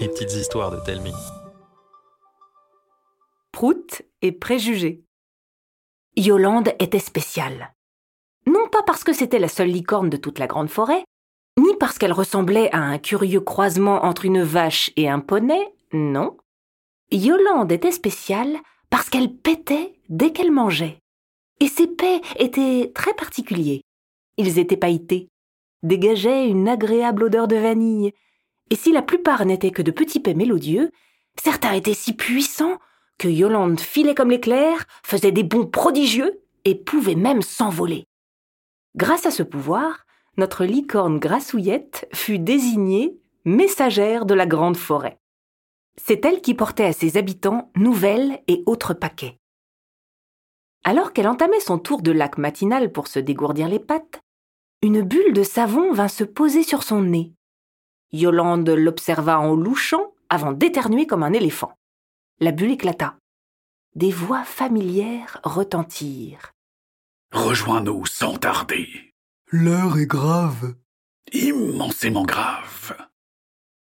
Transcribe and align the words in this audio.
Les 0.00 0.08
petites 0.08 0.34
histoires 0.34 0.70
de 0.70 0.78
Telmi. 0.84 1.12
Prout 3.50 4.02
et 4.22 4.30
préjugés. 4.30 5.02
Yolande 6.16 6.68
était 6.78 7.00
spéciale. 7.00 7.74
Non 8.46 8.68
pas 8.70 8.82
parce 8.84 9.02
que 9.02 9.12
c'était 9.12 9.40
la 9.40 9.48
seule 9.48 9.70
licorne 9.70 10.10
de 10.10 10.16
toute 10.16 10.38
la 10.38 10.46
grande 10.46 10.68
forêt, 10.68 11.02
ni 11.58 11.74
parce 11.80 11.98
qu'elle 11.98 12.12
ressemblait 12.12 12.70
à 12.72 12.78
un 12.78 12.98
curieux 12.98 13.40
croisement 13.40 14.04
entre 14.04 14.24
une 14.24 14.42
vache 14.42 14.92
et 14.96 15.08
un 15.08 15.18
poney, 15.18 15.74
non. 15.92 16.36
Yolande 17.10 17.72
était 17.72 17.90
spéciale 17.90 18.58
parce 18.90 19.10
qu'elle 19.10 19.34
pétait 19.34 19.94
dès 20.08 20.32
qu'elle 20.32 20.52
mangeait. 20.52 20.98
Et 21.60 21.68
ses 21.68 21.88
pets 21.88 22.22
étaient 22.36 22.92
très 22.94 23.14
particuliers. 23.14 23.80
Ils 24.36 24.60
étaient 24.60 24.76
pailletés, 24.76 25.28
dégageaient 25.82 26.46
une 26.46 26.68
agréable 26.68 27.24
odeur 27.24 27.48
de 27.48 27.56
vanille, 27.56 28.12
et 28.70 28.76
si 28.76 28.92
la 28.92 29.02
plupart 29.02 29.44
n'étaient 29.44 29.70
que 29.70 29.82
de 29.82 29.90
petits 29.90 30.20
pets 30.20 30.36
mélodieux, 30.36 30.90
certains 31.42 31.72
étaient 31.72 31.94
si 31.94 32.14
puissants 32.14 32.78
que 33.18 33.28
Yolande 33.28 33.80
filait 33.80 34.14
comme 34.14 34.30
l'éclair, 34.30 34.84
faisait 35.02 35.32
des 35.32 35.42
bonds 35.42 35.66
prodigieux 35.66 36.40
et 36.64 36.74
pouvait 36.74 37.16
même 37.16 37.42
s'envoler. 37.42 38.06
Grâce 38.96 39.26
à 39.26 39.30
ce 39.30 39.42
pouvoir, 39.42 40.06
notre 40.36 40.64
licorne 40.64 41.18
grassouillette 41.18 42.08
fut 42.14 42.38
désignée 42.38 43.18
messagère 43.44 44.24
de 44.24 44.34
la 44.34 44.46
grande 44.46 44.76
forêt. 44.76 45.18
C'est 45.96 46.24
elle 46.24 46.40
qui 46.40 46.54
portait 46.54 46.84
à 46.84 46.92
ses 46.92 47.16
habitants 47.16 47.72
nouvelles 47.74 48.40
et 48.46 48.62
autres 48.66 48.94
paquets. 48.94 49.40
Alors 50.84 51.12
qu'elle 51.12 51.28
entamait 51.28 51.60
son 51.60 51.78
tour 51.78 52.02
de 52.02 52.12
lac 52.12 52.38
matinal 52.38 52.92
pour 52.92 53.08
se 53.08 53.18
dégourdir 53.18 53.68
les 53.68 53.80
pattes, 53.80 54.20
une 54.80 55.02
bulle 55.02 55.32
de 55.32 55.42
savon 55.42 55.92
vint 55.92 56.08
se 56.08 56.22
poser 56.22 56.62
sur 56.62 56.84
son 56.84 57.02
nez. 57.02 57.32
Yolande 58.12 58.70
l'observa 58.70 59.38
en 59.38 59.54
louchant 59.54 60.12
avant 60.28 60.52
d'éternuer 60.52 61.06
comme 61.06 61.22
un 61.22 61.32
éléphant. 61.32 61.72
La 62.40 62.52
bulle 62.52 62.72
éclata. 62.72 63.16
Des 63.94 64.10
voix 64.10 64.44
familières 64.44 65.40
retentirent. 65.42 66.52
Rejoins-nous 67.32 68.06
sans 68.06 68.36
tarder. 68.36 68.88
L'heure 69.50 69.98
est 69.98 70.06
grave. 70.06 70.74
Immensément 71.32 72.24
grave. 72.24 72.96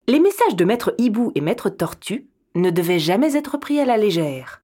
Les 0.08 0.20
messages 0.20 0.55
de 0.55 0.66
Maître 0.66 0.95
Hibou 0.97 1.31
et 1.36 1.42
Maître 1.42 1.70
Tortue 1.70 2.30
ne 2.55 2.70
devaient 2.70 2.99
jamais 2.99 3.36
être 3.36 3.58
pris 3.58 3.80
à 3.80 3.86
la 3.86 3.97
légère. 3.97 4.64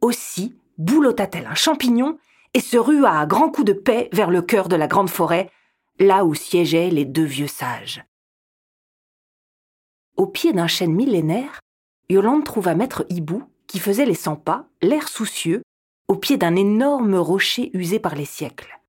Aussi 0.00 0.56
boulotta-t-elle 0.78 1.46
un 1.46 1.54
champignon 1.54 2.18
et 2.54 2.60
se 2.60 2.76
rua 2.76 3.20
à 3.20 3.26
grands 3.26 3.50
coups 3.50 3.66
de 3.66 3.72
paix 3.72 4.08
vers 4.12 4.30
le 4.30 4.42
cœur 4.42 4.68
de 4.68 4.76
la 4.76 4.88
grande 4.88 5.10
forêt, 5.10 5.50
là 5.98 6.24
où 6.24 6.34
siégeaient 6.34 6.90
les 6.90 7.04
deux 7.04 7.24
vieux 7.24 7.46
sages. 7.46 8.04
Au 10.16 10.26
pied 10.26 10.52
d'un 10.52 10.66
chêne 10.66 10.94
millénaire, 10.94 11.60
Yolande 12.08 12.44
trouva 12.44 12.74
Maître 12.74 13.06
Hibou, 13.08 13.44
qui 13.66 13.78
faisait 13.78 14.04
les 14.04 14.14
cent 14.14 14.36
pas, 14.36 14.66
l'air 14.82 15.08
soucieux, 15.08 15.62
au 16.08 16.16
pied 16.16 16.36
d'un 16.36 16.56
énorme 16.56 17.14
rocher 17.14 17.70
usé 17.74 17.98
par 17.98 18.14
les 18.14 18.26
siècles. 18.26 18.80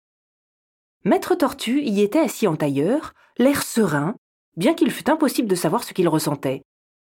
Maître 1.06 1.36
Tortue 1.36 1.82
y 1.82 2.02
était 2.02 2.20
assis 2.20 2.48
en 2.48 2.56
tailleur, 2.56 3.14
l'air 3.38 3.64
serein, 3.64 4.16
bien 4.58 4.74
qu'il 4.74 4.92
fût 4.92 5.10
impossible 5.10 5.48
de 5.48 5.56
savoir 5.56 5.84
ce 5.84 5.94
qu'il 5.94 6.08
ressentait. 6.08 6.64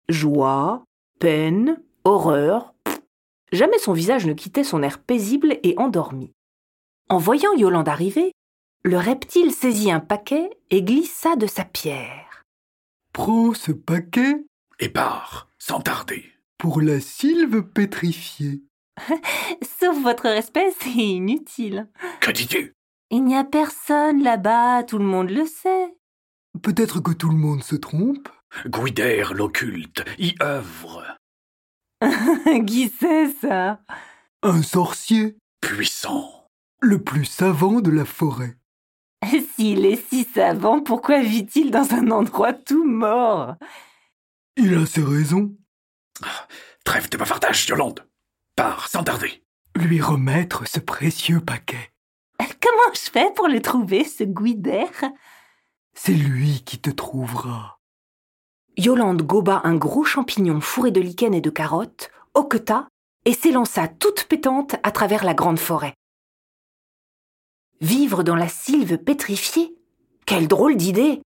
Joie, 0.09 0.83
peine, 1.19 1.81
horreur, 2.03 2.73
jamais 3.51 3.77
son 3.79 3.93
visage 3.93 4.25
ne 4.25 4.33
quittait 4.33 4.63
son 4.63 4.83
air 4.83 4.99
paisible 4.99 5.57
et 5.63 5.75
endormi. 5.77 6.31
En 7.09 7.17
voyant 7.17 7.53
Yolande 7.53 7.89
arriver, 7.89 8.31
le 8.83 8.97
reptile 8.97 9.51
saisit 9.51 9.91
un 9.91 9.99
paquet 9.99 10.49
et 10.69 10.83
glissa 10.83 11.35
de 11.35 11.47
sa 11.47 11.65
pierre. 11.65 12.28
Prends 13.13 13.53
ce 13.53 13.71
paquet 13.71 14.35
Et 14.79 14.89
pars, 14.89 15.47
sans 15.57 15.81
tarder. 15.81 16.25
pour 16.57 16.81
la 16.81 16.99
sylve 16.99 17.63
pétrifiée. 17.63 18.61
Sauf 19.79 19.97
votre 20.01 20.23
respect, 20.29 20.71
c'est 20.79 20.89
inutile. 20.89 21.87
Que 22.21 22.31
dis-tu? 22.31 22.73
Il 23.11 23.23
n'y 23.23 23.35
a 23.35 23.43
personne 23.43 24.21
là-bas, 24.23 24.83
tout 24.83 24.97
le 24.99 25.05
monde 25.05 25.29
le 25.29 25.45
sait. 25.45 25.95
Peut-être 26.61 26.99
que 26.99 27.11
tout 27.13 27.29
le 27.29 27.37
monde 27.37 27.63
se 27.63 27.75
trompe. 27.75 28.29
Guider 28.67 29.23
l'occulte 29.33 30.03
y 30.17 30.35
œuvre. 30.41 31.03
Qui 32.67 32.89
c'est 32.99 33.29
ça? 33.33 33.81
Un 34.43 34.61
sorcier, 34.61 35.37
Puissant. 35.61 36.47
le 36.81 37.01
plus 37.03 37.25
savant 37.25 37.79
de 37.81 37.91
la 37.91 38.05
forêt. 38.05 38.57
S'il 39.55 39.85
est 39.85 40.07
si 40.09 40.23
savant, 40.23 40.81
pourquoi 40.81 41.21
vit-il 41.21 41.71
dans 41.71 41.93
un 41.93 42.11
endroit 42.11 42.53
tout 42.53 42.85
mort? 42.85 43.55
Il 44.55 44.75
a 44.75 44.85
ses 44.85 45.03
raisons. 45.03 45.55
Trêve 46.83 47.09
de 47.09 47.17
bavardage, 47.17 47.67
Yolande. 47.67 48.05
Pars, 48.55 48.87
sans 48.87 49.03
tarder. 49.03 49.43
Lui 49.75 50.01
remettre 50.01 50.67
ce 50.67 50.79
précieux 50.79 51.39
paquet. 51.39 51.91
Comment 52.39 52.93
je 52.93 53.09
fais 53.11 53.31
pour 53.35 53.47
le 53.47 53.61
trouver, 53.61 54.03
ce 54.03 54.23
Guider? 54.23 54.85
C'est 55.93 56.13
lui 56.13 56.63
qui 56.65 56.79
te 56.79 56.89
trouvera. 56.89 57.79
Yolande 58.77 59.21
goba 59.21 59.61
un 59.65 59.75
gros 59.75 60.05
champignon 60.05 60.61
fourré 60.61 60.91
de 60.91 61.01
lichen 61.01 61.33
et 61.33 61.41
de 61.41 61.49
carottes, 61.49 62.11
hoqueta 62.33 62.87
et 63.25 63.33
s'élança 63.33 63.87
toute 63.87 64.23
pétante 64.23 64.75
à 64.83 64.91
travers 64.91 65.25
la 65.25 65.33
grande 65.33 65.59
forêt. 65.59 65.93
Vivre 67.81 68.23
dans 68.23 68.35
la 68.35 68.49
sylve 68.49 68.97
pétrifiée 68.97 69.73
Quelle 70.25 70.49
drôle 70.49 70.75
d'idée 70.75 71.21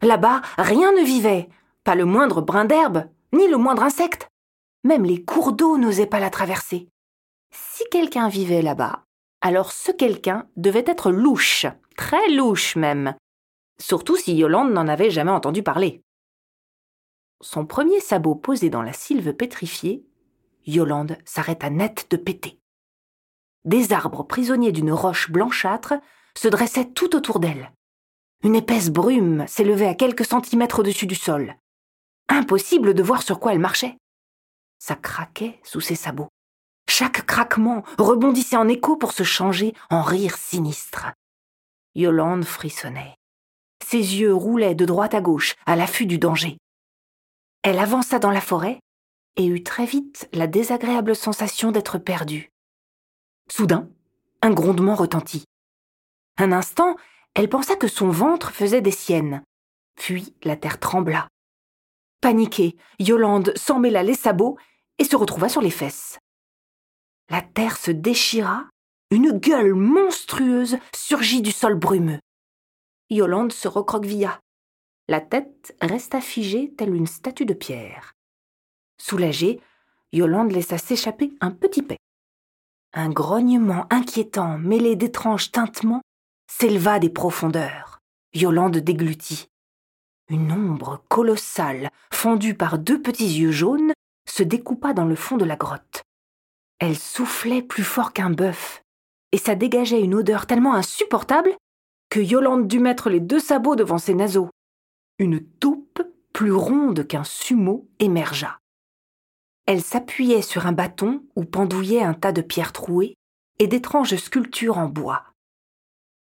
Là-bas, 0.00 0.40
rien 0.56 0.92
ne 0.92 1.04
vivait, 1.04 1.50
pas 1.84 1.94
le 1.94 2.06
moindre 2.06 2.40
brin 2.40 2.64
d'herbe, 2.64 3.04
ni 3.34 3.46
le 3.48 3.58
moindre 3.58 3.82
insecte. 3.82 4.28
Même 4.82 5.04
les 5.04 5.22
cours 5.22 5.52
d'eau 5.52 5.76
n'osaient 5.76 6.06
pas 6.06 6.18
la 6.18 6.30
traverser. 6.30 6.88
Si 7.52 7.84
quelqu'un 7.90 8.30
vivait 8.30 8.62
là-bas, 8.62 9.04
alors 9.42 9.72
ce 9.72 9.92
quelqu'un 9.92 10.48
devait 10.56 10.84
être 10.86 11.10
louche, 11.10 11.66
très 11.98 12.30
louche 12.30 12.76
même, 12.76 13.14
surtout 13.78 14.16
si 14.16 14.34
Yolande 14.34 14.72
n'en 14.72 14.88
avait 14.88 15.10
jamais 15.10 15.30
entendu 15.30 15.62
parler. 15.62 16.00
Son 17.42 17.66
premier 17.66 18.00
sabot 18.00 18.36
posé 18.36 18.70
dans 18.70 18.82
la 18.82 18.94
sylve 18.94 19.34
pétrifiée, 19.34 20.06
Yolande 20.66 21.18
s'arrêta 21.26 21.68
net 21.68 22.06
de 22.10 22.16
péter. 22.16 22.58
Des 23.64 23.92
arbres 23.92 24.22
prisonniers 24.22 24.72
d'une 24.72 24.92
roche 24.92 25.30
blanchâtre 25.30 25.94
se 26.36 26.48
dressaient 26.48 26.90
tout 26.90 27.14
autour 27.14 27.40
d'elle. 27.40 27.72
Une 28.42 28.56
épaisse 28.56 28.88
brume 28.88 29.46
s'élevait 29.46 29.88
à 29.88 29.94
quelques 29.94 30.24
centimètres 30.24 30.78
au-dessus 30.78 31.06
du 31.06 31.14
sol. 31.14 31.56
Impossible 32.28 32.94
de 32.94 33.02
voir 33.02 33.22
sur 33.22 33.38
quoi 33.38 33.52
elle 33.52 33.58
marchait. 33.58 33.98
Ça 34.78 34.94
craquait 34.94 35.60
sous 35.62 35.80
ses 35.80 35.94
sabots. 35.94 36.28
Chaque 36.88 37.26
craquement 37.26 37.82
rebondissait 37.98 38.56
en 38.56 38.66
écho 38.66 38.96
pour 38.96 39.12
se 39.12 39.24
changer 39.24 39.74
en 39.90 40.02
rire 40.02 40.36
sinistre. 40.36 41.12
Yolande 41.94 42.44
frissonnait. 42.44 43.14
Ses 43.84 44.20
yeux 44.20 44.34
roulaient 44.34 44.74
de 44.74 44.86
droite 44.86 45.14
à 45.14 45.20
gauche 45.20 45.54
à 45.66 45.76
l'affût 45.76 46.06
du 46.06 46.18
danger. 46.18 46.56
Elle 47.62 47.78
avança 47.78 48.18
dans 48.18 48.30
la 48.30 48.40
forêt 48.40 48.80
et 49.36 49.46
eut 49.46 49.62
très 49.62 49.84
vite 49.84 50.28
la 50.32 50.46
désagréable 50.46 51.14
sensation 51.14 51.72
d'être 51.72 51.98
perdue. 51.98 52.49
Soudain, 53.50 53.90
un 54.42 54.50
grondement 54.50 54.94
retentit. 54.94 55.44
Un 56.38 56.52
instant, 56.52 56.96
elle 57.34 57.48
pensa 57.48 57.74
que 57.74 57.88
son 57.88 58.08
ventre 58.08 58.52
faisait 58.52 58.80
des 58.80 58.92
siennes. 58.92 59.42
Puis 59.96 60.36
la 60.44 60.56
terre 60.56 60.78
trembla. 60.78 61.28
Paniquée, 62.20 62.76
Yolande 63.00 63.52
s'emmêla 63.56 64.04
les 64.04 64.14
sabots 64.14 64.56
et 64.98 65.04
se 65.04 65.16
retrouva 65.16 65.48
sur 65.48 65.62
les 65.62 65.70
fesses. 65.70 66.18
La 67.28 67.42
terre 67.42 67.76
se 67.76 67.90
déchira, 67.90 68.68
une 69.10 69.32
gueule 69.32 69.74
monstrueuse 69.74 70.78
surgit 70.94 71.42
du 71.42 71.50
sol 71.50 71.74
brumeux. 71.74 72.20
Yolande 73.10 73.52
se 73.52 73.66
recroquevilla. 73.66 74.40
La 75.08 75.20
tête 75.20 75.76
resta 75.80 76.20
figée 76.20 76.72
telle 76.76 76.94
une 76.94 77.08
statue 77.08 77.46
de 77.46 77.54
pierre. 77.54 78.12
Soulagée, 78.98 79.60
Yolande 80.12 80.52
laissa 80.52 80.78
s'échapper 80.78 81.32
un 81.40 81.50
petit 81.50 81.82
paix. 81.82 81.98
Un 82.92 83.08
grognement 83.08 83.86
inquiétant 83.90 84.58
mêlé 84.58 84.96
d'étranges 84.96 85.52
tintements 85.52 86.02
s'éleva 86.50 86.98
des 86.98 87.08
profondeurs. 87.08 88.00
Yolande 88.34 88.78
déglutit. 88.78 89.46
Une 90.28 90.50
ombre 90.50 91.04
colossale, 91.08 91.90
fendue 92.12 92.54
par 92.54 92.78
deux 92.78 93.00
petits 93.00 93.38
yeux 93.38 93.52
jaunes, 93.52 93.92
se 94.28 94.42
découpa 94.42 94.92
dans 94.92 95.04
le 95.04 95.14
fond 95.14 95.36
de 95.36 95.44
la 95.44 95.56
grotte. 95.56 96.02
Elle 96.80 96.96
soufflait 96.96 97.62
plus 97.62 97.84
fort 97.84 98.12
qu'un 98.12 98.30
bœuf, 98.30 98.82
et 99.30 99.38
ça 99.38 99.54
dégageait 99.54 100.02
une 100.02 100.14
odeur 100.14 100.46
tellement 100.46 100.74
insupportable 100.74 101.56
que 102.10 102.20
Yolande 102.20 102.66
dut 102.66 102.80
mettre 102.80 103.08
les 103.08 103.20
deux 103.20 103.40
sabots 103.40 103.76
devant 103.76 103.98
ses 103.98 104.14
naseaux. 104.14 104.50
Une 105.18 105.40
taupe 105.40 106.02
plus 106.32 106.52
ronde 106.52 107.06
qu'un 107.06 107.24
sumo 107.24 107.88
émergea. 108.00 108.59
Elle 109.70 109.82
s'appuyait 109.82 110.42
sur 110.42 110.66
un 110.66 110.72
bâton 110.72 111.22
où 111.36 111.44
pendouillait 111.44 112.02
un 112.02 112.12
tas 112.12 112.32
de 112.32 112.42
pierres 112.42 112.72
trouées 112.72 113.14
et 113.60 113.68
d'étranges 113.68 114.16
sculptures 114.16 114.78
en 114.78 114.88
bois. 114.88 115.22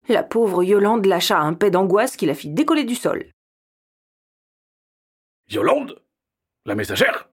La 0.08 0.22
pauvre 0.22 0.64
Yolande 0.64 1.04
lâcha 1.04 1.38
un 1.38 1.52
paix 1.52 1.70
d'angoisse 1.70 2.16
qui 2.16 2.24
la 2.24 2.34
fit 2.34 2.48
décoller 2.48 2.84
du 2.84 2.94
sol. 2.94 3.30
Yolande 5.50 6.00
La 6.64 6.74
messagère 6.74 7.28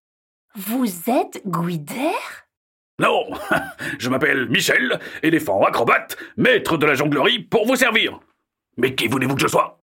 Vous 0.55 1.09
êtes 1.09 1.41
Guider? 1.47 2.11
Non 2.99 3.23
Je 3.97 4.09
m'appelle 4.09 4.49
Michel, 4.49 4.99
éléphant 5.21 5.63
acrobate, 5.63 6.17
maître 6.35 6.75
de 6.75 6.85
la 6.85 6.95
jonglerie 6.95 7.39
pour 7.39 7.65
vous 7.65 7.77
servir. 7.77 8.19
Mais 8.75 8.93
qui 8.93 9.07
voulez-vous 9.07 9.35
que 9.35 9.41
je 9.41 9.47
sois? 9.47 9.79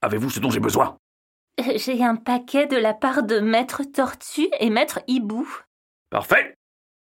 Avez-vous 0.00 0.30
ce 0.30 0.40
dont 0.40 0.50
j'ai 0.50 0.58
besoin? 0.58 0.98
J'ai 1.76 2.02
un 2.02 2.16
paquet 2.16 2.66
de 2.66 2.76
la 2.76 2.94
part 2.94 3.22
de 3.22 3.40
Maître 3.40 3.82
Tortue 3.84 4.48
et 4.60 4.70
Maître 4.70 5.00
Hibou. 5.06 5.48
Parfait. 6.10 6.56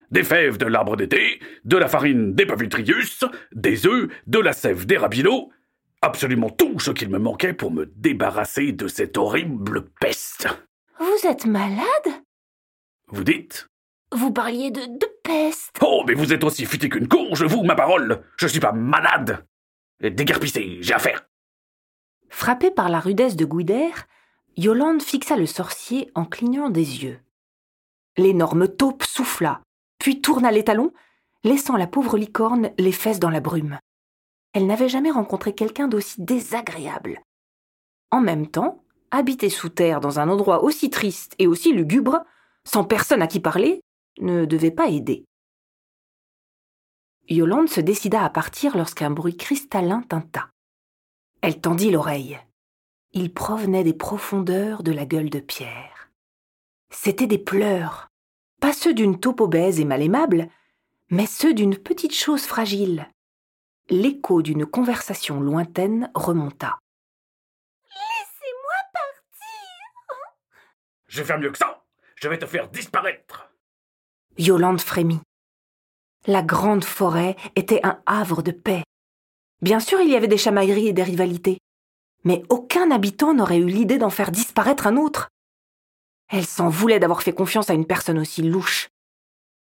Des 0.09 0.23
fèves 0.23 0.57
de 0.57 0.65
l'arbre 0.65 0.97
d'été, 0.97 1.39
de 1.63 1.77
la 1.77 1.88
farine 1.88 2.33
des 2.33 2.45
pavitrius, 2.45 3.23
des 3.53 3.88
œufs, 3.88 4.09
de 4.27 4.39
la 4.39 4.51
sève 4.51 4.85
des 4.85 4.97
rabilots, 4.97 5.51
absolument 6.01 6.49
tout 6.49 6.79
ce 6.79 6.91
qu'il 6.91 7.09
me 7.09 7.19
manquait 7.19 7.53
pour 7.53 7.71
me 7.71 7.85
débarrasser 7.95 8.73
de 8.73 8.88
cette 8.88 9.17
horrible 9.17 9.85
peste. 10.01 10.47
Vous 10.99 11.27
êtes 11.27 11.45
malade? 11.45 12.23
Vous 13.07 13.23
dites? 13.23 13.67
Vous 14.11 14.31
parliez 14.31 14.71
de, 14.71 14.81
de 14.81 15.07
peste. 15.23 15.77
Oh, 15.81 16.03
mais 16.05 16.13
vous 16.13 16.33
êtes 16.33 16.43
aussi 16.43 16.65
futé 16.65 16.89
qu'une 16.89 17.07
courge, 17.07 17.43
vous, 17.45 17.63
ma 17.63 17.75
parole. 17.75 18.21
Je 18.38 18.47
suis 18.47 18.59
pas 18.59 18.73
malade. 18.73 19.45
Déguerpissez, 20.01 20.79
j'ai 20.81 20.93
affaire. 20.93 21.25
Frappé 22.29 22.71
par 22.71 22.89
la 22.89 22.99
rudesse 22.99 23.38
de 23.38 23.45
Guider, 23.45 23.91
Yolande 24.57 25.01
fixa 25.01 25.38
le 25.38 25.45
sorcier 25.45 26.12
en 26.13 26.25
clignant 26.25 26.69
des 26.69 27.03
yeux. 27.03 27.19
L'énorme 28.18 28.68
taupe 28.68 29.03
souffla, 29.03 29.62
puis 29.98 30.21
tourna 30.21 30.51
les 30.51 30.65
talons, 30.65 30.92
laissant 31.44 31.77
la 31.77 31.88
pauvre 31.88 32.18
licorne 32.18 32.71
les 32.77 32.92
fesses 32.92 33.19
dans 33.19 33.30
la 33.30 33.39
brume. 33.39 33.80
Elle 34.53 34.68
n'avait 34.68 34.89
jamais 34.89 35.12
rencontré 35.12 35.56
quelqu'un 35.56 35.88
d'aussi 35.88 36.21
désagréable. 36.21 37.21
En 38.12 38.19
même 38.19 38.48
temps, 38.48 38.83
habiter 39.09 39.50
sous 39.50 39.69
terre 39.69 40.01
dans 40.01 40.19
un 40.19 40.27
endroit 40.27 40.63
aussi 40.63 40.89
triste 40.89 41.33
et 41.39 41.48
aussi 41.48 41.71
lugubre, 41.71 42.19
sans 42.65 42.83
personne 42.83 43.21
à 43.21 43.27
qui 43.27 43.39
parler, 43.39 43.81
ne 44.19 44.44
devait 44.44 44.71
pas 44.71 44.89
aider. 44.89 45.24
Yolande 47.30 47.69
se 47.69 47.80
décida 47.80 48.25
à 48.25 48.30
partir 48.30 48.75
lorsqu'un 48.75 49.12
bruit 49.12 49.38
cristallin 49.38 50.01
tinta. 50.01 50.50
Elle 51.42 51.62
tendit 51.62 51.89
l'oreille. 51.89 52.38
Il 53.13 53.34
provenait 53.34 53.84
des 53.84 53.94
profondeurs 53.94 54.84
de 54.84 54.94
la 54.94 55.06
gueule 55.06 55.30
de 55.30 55.42
pierre. 55.42 56.10
C'étaient 56.92 57.28
des 57.28 57.38
pleurs, 57.38 58.10
pas 58.62 58.72
ceux 58.72 58.94
d'une 58.94 59.19
taupe 59.19 59.42
obèse 59.42 59.81
et 59.81 59.86
mal 59.86 60.02
aimable, 60.02 60.48
mais 61.10 61.25
ceux 61.25 61.54
d'une 61.54 61.78
petite 61.78 62.16
chose 62.16 62.46
fragile, 62.46 63.10
l'écho 63.90 64.42
d'une 64.42 64.66
conversation 64.66 65.42
lointaine 65.42 66.10
remonta. 66.16 66.80
Laissez-moi 67.84 68.74
partir 68.94 70.34
Je 71.08 71.19
vais 71.19 71.28
faire 71.28 71.40
mieux 71.40 71.52
que 71.52 71.58
ça 71.58 71.84
Je 72.16 72.30
vais 72.30 72.40
te 72.40 72.46
faire 72.46 72.69
disparaître 72.69 73.52
Yolande 74.38 74.80
frémit. 74.80 75.19
La 76.28 76.44
grande 76.44 76.86
forêt 76.86 77.36
était 77.58 77.86
un 77.86 78.02
havre 78.06 78.42
de 78.42 78.52
paix. 78.52 78.84
Bien 79.62 79.81
sûr, 79.81 80.00
il 80.00 80.10
y 80.10 80.16
avait 80.16 80.30
des 80.30 80.38
chamailleries 80.38 80.88
et 80.88 80.94
des 80.94 81.04
rivalités, 81.04 81.58
mais 82.23 82.44
aucun 82.50 82.91
habitant 82.91 83.33
n'aurait 83.33 83.57
eu 83.57 83.68
l'idée 83.68 83.97
d'en 83.97 84.09
faire 84.09 84.31
disparaître 84.31 84.88
un 84.88 84.97
autre. 84.97 85.29
Elle 86.29 86.45
s'en 86.45 86.69
voulait 86.69 87.00
d'avoir 87.00 87.23
fait 87.23 87.33
confiance 87.33 87.69
à 87.69 87.73
une 87.73 87.88
personne 87.88 88.19
aussi 88.19 88.41
louche. 88.41 88.89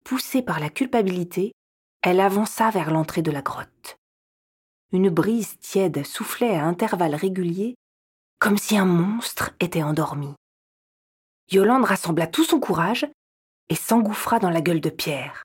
Poussée 0.05 0.43
par 0.43 0.61
la 0.61 0.71
culpabilité, 0.71 1.53
elle 2.03 2.21
avança 2.21 2.71
vers 2.71 2.91
l'entrée 2.91 3.23
de 3.23 3.31
la 3.31 3.43
grotte 3.43 3.97
une 4.95 5.11
brise 5.11 5.59
tiède 5.59 6.07
soufflait 6.07 6.55
à 6.55 6.65
intervalles 6.65 7.17
réguliers, 7.17 7.75
comme 8.39 8.57
si 8.57 8.79
un 8.79 8.85
monstre 8.85 9.51
était 9.59 9.83
endormi. 9.83 10.35
Yolande 11.51 11.85
rassembla 11.85 12.29
tout 12.29 12.45
son 12.45 12.61
courage 12.61 13.05
et 13.69 13.75
s'engouffra 13.75 14.39
dans 14.39 14.51
la 14.51 14.61
gueule 14.61 14.81
de 14.81 14.91
pierre. 14.91 15.43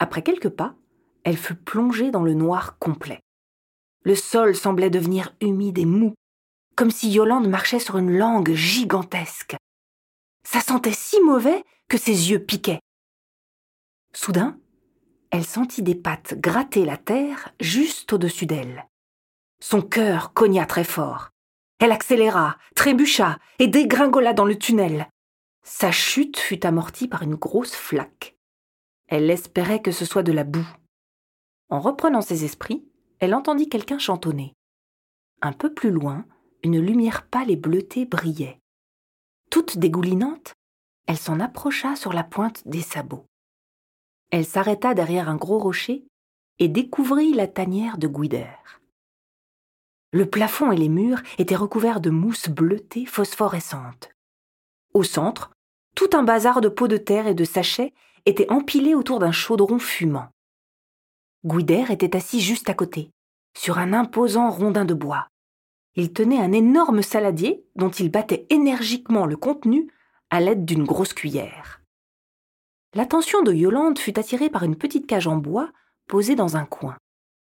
Après 0.00 0.22
quelques 0.22 0.48
pas, 0.48 0.74
elle 1.22 1.36
fut 1.36 1.54
plongée 1.54 2.10
dans 2.10 2.24
le 2.24 2.34
noir 2.34 2.78
complet. 2.78 3.20
Le 4.04 4.14
sol 4.14 4.54
semblait 4.56 4.90
devenir 4.90 5.34
humide 5.40 5.78
et 5.78 5.84
mou, 5.84 6.14
comme 6.76 6.90
si 6.90 7.10
Yolande 7.10 7.48
marchait 7.48 7.80
sur 7.80 7.98
une 7.98 8.16
langue 8.16 8.52
gigantesque. 8.52 9.56
Ça 10.44 10.60
sentait 10.60 10.92
si 10.92 11.20
mauvais 11.20 11.64
que 11.88 11.98
ses 11.98 12.30
yeux 12.30 12.44
piquaient. 12.44 12.80
Soudain, 14.14 14.58
elle 15.30 15.44
sentit 15.44 15.82
des 15.82 15.94
pattes 15.94 16.34
gratter 16.40 16.84
la 16.84 16.96
terre 16.96 17.52
juste 17.60 18.12
au-dessus 18.12 18.46
d'elle. 18.46 18.86
Son 19.60 19.82
cœur 19.82 20.32
cogna 20.32 20.64
très 20.66 20.84
fort. 20.84 21.30
Elle 21.80 21.92
accéléra, 21.92 22.56
trébucha 22.74 23.38
et 23.58 23.66
dégringola 23.66 24.32
dans 24.32 24.44
le 24.44 24.58
tunnel. 24.58 25.08
Sa 25.62 25.92
chute 25.92 26.38
fut 26.38 26.64
amortie 26.64 27.08
par 27.08 27.22
une 27.22 27.34
grosse 27.34 27.74
flaque. 27.74 28.36
Elle 29.06 29.30
espérait 29.30 29.82
que 29.82 29.92
ce 29.92 30.04
soit 30.04 30.22
de 30.22 30.32
la 30.32 30.44
boue. 30.44 30.68
En 31.68 31.80
reprenant 31.80 32.22
ses 32.22 32.44
esprits, 32.44 32.87
elle 33.20 33.34
entendit 33.34 33.68
quelqu'un 33.68 33.98
chantonner. 33.98 34.54
Un 35.42 35.52
peu 35.52 35.72
plus 35.72 35.90
loin, 35.90 36.24
une 36.62 36.80
lumière 36.80 37.26
pâle 37.26 37.50
et 37.50 37.56
bleutée 37.56 38.04
brillait. 38.04 38.58
Toute 39.50 39.78
dégoulinante, 39.78 40.54
elle 41.06 41.16
s'en 41.16 41.40
approcha 41.40 41.96
sur 41.96 42.12
la 42.12 42.24
pointe 42.24 42.66
des 42.66 42.82
sabots. 42.82 43.26
Elle 44.30 44.44
s'arrêta 44.44 44.94
derrière 44.94 45.28
un 45.28 45.36
gros 45.36 45.58
rocher 45.58 46.04
et 46.58 46.68
découvrit 46.68 47.32
la 47.32 47.46
tanière 47.46 47.98
de 47.98 48.08
Guider. 48.08 48.50
Le 50.12 50.26
plafond 50.26 50.72
et 50.72 50.76
les 50.76 50.88
murs 50.88 51.22
étaient 51.38 51.56
recouverts 51.56 52.00
de 52.00 52.10
mousse 52.10 52.48
bleutée 52.48 53.06
phosphorescente. 53.06 54.10
Au 54.94 55.02
centre, 55.02 55.52
tout 55.94 56.10
un 56.12 56.22
bazar 56.22 56.60
de 56.60 56.68
pots 56.68 56.88
de 56.88 56.96
terre 56.96 57.26
et 57.26 57.34
de 57.34 57.44
sachets 57.44 57.92
était 58.26 58.50
empilé 58.50 58.94
autour 58.94 59.18
d'un 59.18 59.32
chaudron 59.32 59.78
fumant. 59.78 60.28
Guider 61.48 61.86
était 61.88 62.14
assis 62.14 62.42
juste 62.42 62.68
à 62.68 62.74
côté, 62.74 63.10
sur 63.56 63.78
un 63.78 63.94
imposant 63.94 64.50
rondin 64.50 64.84
de 64.84 64.92
bois. 64.92 65.28
Il 65.94 66.12
tenait 66.12 66.38
un 66.38 66.52
énorme 66.52 67.00
saladier 67.00 67.64
dont 67.74 67.88
il 67.88 68.10
battait 68.10 68.46
énergiquement 68.50 69.24
le 69.24 69.38
contenu 69.38 69.90
à 70.28 70.40
l'aide 70.40 70.66
d'une 70.66 70.84
grosse 70.84 71.14
cuillère. 71.14 71.80
L'attention 72.94 73.42
de 73.42 73.54
Yolande 73.54 73.98
fut 73.98 74.18
attirée 74.18 74.50
par 74.50 74.62
une 74.62 74.76
petite 74.76 75.06
cage 75.06 75.26
en 75.26 75.36
bois 75.36 75.72
posée 76.06 76.34
dans 76.34 76.58
un 76.58 76.66
coin. 76.66 76.98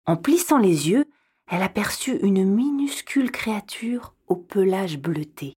En 0.05 0.17
plissant 0.17 0.59
les 0.59 0.89
yeux, 0.89 1.05
elle 1.47 1.63
aperçut 1.63 2.17
une 2.21 2.45
minuscule 2.45 3.31
créature 3.31 4.13
au 4.27 4.35
pelage 4.35 4.99
bleuté. 4.99 5.55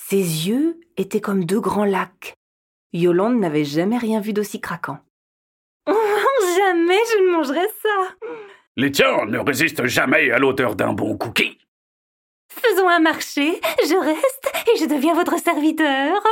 Ses 0.00 0.48
yeux 0.48 0.80
étaient 0.96 1.20
comme 1.20 1.44
deux 1.44 1.60
grands 1.60 1.84
lacs. 1.84 2.34
Yolande 2.92 3.38
n'avait 3.38 3.64
jamais 3.64 3.98
rien 3.98 4.20
vu 4.20 4.32
d'aussi 4.32 4.60
craquant. 4.60 4.98
Jamais 6.76 6.98
je 7.12 7.24
ne 7.24 7.32
mangerai 7.32 7.66
ça. 7.82 8.28
Les 8.76 8.90
tiens 8.90 9.26
ne 9.26 9.38
résistent 9.38 9.86
jamais 9.86 10.30
à 10.30 10.38
l'odeur 10.38 10.76
d'un 10.76 10.92
bon 10.92 11.16
cookie. 11.16 11.58
Faisons 12.48 12.88
un 12.88 13.00
marché, 13.00 13.60
je 13.82 13.96
reste 13.96 14.52
et 14.74 14.78
je 14.78 14.86
deviens 14.86 15.14
votre 15.14 15.38
serviteur. 15.38 16.22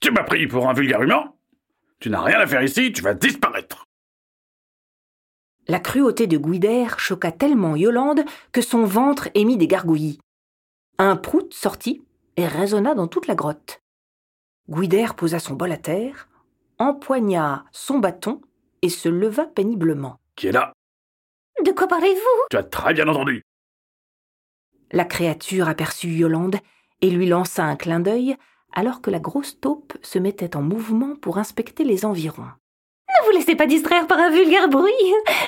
Tu 0.00 0.10
m'as 0.10 0.24
pris 0.24 0.46
pour 0.46 0.68
un 0.68 0.72
vulgaire 0.72 1.02
humain 1.02 1.34
tu 2.04 2.10
n'as 2.10 2.20
rien 2.20 2.38
à 2.38 2.46
faire 2.46 2.62
ici, 2.62 2.92
tu 2.92 3.00
vas 3.00 3.14
disparaître. 3.14 3.86
La 5.68 5.80
cruauté 5.80 6.26
de 6.26 6.36
Guider 6.36 6.86
choqua 6.98 7.32
tellement 7.32 7.76
Yolande 7.76 8.24
que 8.52 8.60
son 8.60 8.84
ventre 8.84 9.30
émit 9.32 9.56
des 9.56 9.66
gargouillis. 9.66 10.18
Un 10.98 11.16
prout 11.16 11.54
sortit 11.54 12.02
et 12.36 12.46
résonna 12.46 12.94
dans 12.94 13.08
toute 13.08 13.26
la 13.26 13.34
grotte. 13.34 13.80
Guider 14.68 15.06
posa 15.16 15.38
son 15.38 15.54
bol 15.54 15.72
à 15.72 15.78
terre, 15.78 16.28
empoigna 16.78 17.64
son 17.72 18.00
bâton 18.00 18.42
et 18.84 18.90
se 18.90 19.08
leva 19.08 19.46
péniblement. 19.46 20.20
Qui 20.36 20.48
est 20.48 20.52
là? 20.52 20.74
De 21.64 21.72
quoi 21.72 21.88
parlez-vous? 21.88 22.46
Tu 22.50 22.56
as 22.58 22.62
très 22.62 22.92
bien 22.92 23.08
entendu. 23.08 23.42
La 24.92 25.06
créature 25.06 25.68
aperçut 25.68 26.10
Yolande 26.10 26.56
et 27.00 27.08
lui 27.08 27.26
lança 27.26 27.64
un 27.64 27.76
clin 27.76 27.98
d'œil 27.98 28.36
alors 28.74 29.00
que 29.00 29.10
la 29.10 29.20
grosse 29.20 29.58
taupe 29.58 29.94
se 30.02 30.18
mettait 30.18 30.54
en 30.54 30.60
mouvement 30.60 31.16
pour 31.16 31.38
inspecter 31.38 31.82
les 31.82 32.04
environs. 32.04 32.42
Ne 32.42 33.24
vous 33.24 33.38
laissez 33.38 33.56
pas 33.56 33.66
distraire 33.66 34.06
par 34.06 34.18
un 34.18 34.28
vulgaire 34.28 34.68
bruit. 34.68 34.92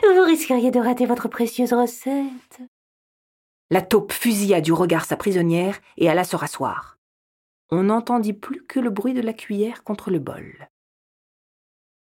Vous 0.02 0.24
risqueriez 0.24 0.70
de 0.70 0.80
rater 0.80 1.04
votre 1.04 1.28
précieuse 1.28 1.74
recette. 1.74 2.62
La 3.70 3.82
taupe 3.82 4.12
fusilla 4.12 4.62
du 4.62 4.72
regard 4.72 5.04
sa 5.04 5.16
prisonnière 5.16 5.78
et 5.98 6.08
alla 6.08 6.24
se 6.24 6.36
rasseoir. 6.36 6.96
On 7.70 7.82
n'entendit 7.82 8.32
plus 8.32 8.64
que 8.64 8.80
le 8.80 8.88
bruit 8.88 9.12
de 9.12 9.20
la 9.20 9.34
cuillère 9.34 9.84
contre 9.84 10.10
le 10.10 10.20
bol. 10.20 10.68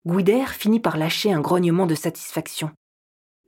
Guider 0.07 0.47
finit 0.47 0.79
par 0.79 0.97
lâcher 0.97 1.33
un 1.33 1.41
grognement 1.41 1.85
de 1.85 1.97
satisfaction. 1.97 2.71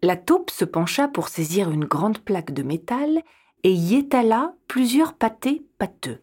La 0.03 0.17
taupe 0.17 0.51
se 0.51 0.65
pencha 0.65 1.07
pour 1.07 1.29
saisir 1.29 1.71
une 1.71 1.85
grande 1.85 2.19
plaque 2.19 2.53
de 2.53 2.65
métal 2.65 3.23
et 3.63 3.73
y 3.73 3.95
étala 3.95 4.55
plusieurs 4.67 5.15
pâtés 5.15 5.65
pâteux. 5.79 6.21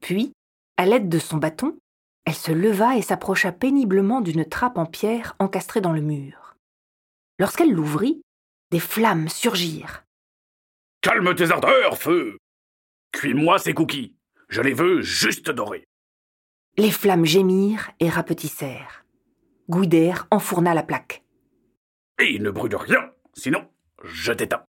Puis, 0.00 0.32
à 0.78 0.86
l'aide 0.86 1.10
de 1.10 1.18
son 1.18 1.36
bâton, 1.36 1.76
elle 2.24 2.34
se 2.34 2.50
leva 2.50 2.96
et 2.96 3.02
s'approcha 3.02 3.52
péniblement 3.52 4.22
d'une 4.22 4.46
trappe 4.46 4.78
en 4.78 4.86
pierre 4.86 5.36
encastrée 5.38 5.82
dans 5.82 5.92
le 5.92 6.00
mur. 6.00 6.56
Lorsqu'elle 7.38 7.72
l'ouvrit, 7.72 8.22
des 8.70 8.80
flammes 8.80 9.28
surgirent. 9.28 10.04
Calme 11.02 11.34
tes 11.34 11.50
ardeurs, 11.50 11.98
feu 11.98 12.38
Cuis-moi 13.12 13.58
ces 13.58 13.74
cookies 13.74 14.16
Je 14.48 14.62
les 14.62 14.72
veux 14.72 15.02
juste 15.02 15.50
dorés. 15.50 15.84
Les 16.78 16.90
flammes 16.90 17.26
gémirent 17.26 17.90
et 18.00 18.08
rapetissèrent. 18.08 19.01
Gouider 19.72 20.12
enfourna 20.30 20.74
la 20.74 20.82
plaque. 20.82 21.24
Et 22.18 22.34
il 22.34 22.42
ne 22.42 22.50
brûle 22.50 22.76
rien, 22.76 23.10
sinon 23.32 23.66
je 24.04 24.30
t'éteins. 24.30 24.66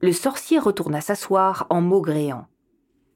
Le 0.00 0.14
sorcier 0.14 0.58
retourna 0.58 1.02
s'asseoir 1.02 1.66
en 1.68 1.82
maugréant. 1.82 2.46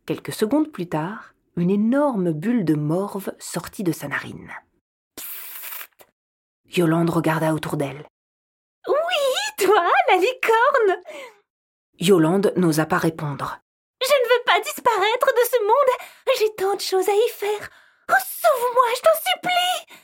Quelques 0.05 0.35
secondes 0.35 0.71
plus 0.71 0.87
tard, 0.87 1.33
une 1.57 1.71
énorme 1.71 2.33
bulle 2.33 2.67
de 2.67 2.75
morve 2.75 3.33
sortit 3.39 3.83
de 3.83 3.93
sa 3.93 4.09
narine. 4.09 4.53
Psst 5.17 6.07
Yolande 6.77 7.09
regarda 7.09 7.55
autour 7.55 7.79
d'elle. 7.79 8.07
Oui, 8.87 9.65
toi, 9.65 9.89
la 10.09 10.17
licorne 10.17 11.03
Yolande 11.99 12.53
n'osa 12.57 12.85
pas 12.85 12.99
répondre. 12.99 13.59
Je 14.03 14.13
ne 14.13 14.29
veux 14.29 14.45
pas 14.45 14.61
disparaître 14.61 15.29
de 15.33 15.49
ce 15.51 15.63
monde. 15.63 16.39
J'ai 16.39 16.55
tant 16.57 16.75
de 16.77 16.81
choses 16.83 17.09
à 17.09 17.15
y 17.15 17.29
faire. 17.31 17.71
Oh, 18.11 18.23
sauve-moi, 18.43 18.85
je 18.97 19.01
t'en 19.01 19.31
supplie 19.31 20.04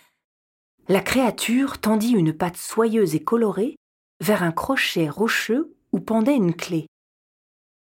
La 0.90 1.02
créature 1.02 1.78
tendit 1.78 2.11
une 2.11 2.32
patte 2.32 2.56
soyeuse 2.56 3.14
et 3.14 3.23
colorée 3.23 3.76
vers 4.18 4.42
un 4.42 4.50
crochet 4.50 5.09
rocheux 5.09 5.76
où 5.92 6.00
pendait 6.00 6.35
une 6.35 6.52
clé. 6.52 6.88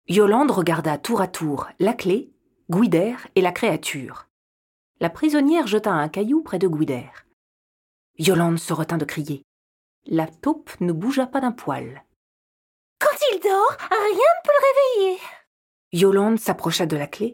Yolande 0.07 0.51
regarda 0.51 0.99
tour 0.99 1.19
à 1.19 1.27
tour 1.27 1.67
la 1.79 1.95
clé, 1.95 2.31
Guider 2.69 3.15
et 3.33 3.41
la 3.41 3.51
créature. 3.51 4.27
La 4.99 5.09
prisonnière 5.09 5.65
jeta 5.65 5.91
un 5.91 6.09
caillou 6.09 6.43
près 6.43 6.59
de 6.59 6.67
Guider. 6.67 7.09
Yolande 8.19 8.59
se 8.59 8.71
retint 8.71 8.99
de 8.99 9.05
crier. 9.05 9.41
La 10.05 10.27
taupe 10.27 10.69
ne 10.79 10.93
bougea 10.93 11.25
pas 11.25 11.41
d'un 11.41 11.53
poil. 11.53 12.05
Quand 12.99 13.17
il 13.31 13.39
dort, 13.39 13.77
rien 13.79 14.11
ne 14.11 14.43
peut 14.43 14.51
le 14.53 15.01
réveiller. 15.07 15.21
Yolande 15.91 16.39
s'approcha 16.39 16.85
de 16.85 16.97
la 16.97 17.07
clé. 17.07 17.33